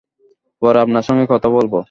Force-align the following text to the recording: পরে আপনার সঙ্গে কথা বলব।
পরে 0.61 0.77
আপনার 0.79 1.03
সঙ্গে 1.03 1.25
কথা 1.29 1.49
বলব। 1.49 1.73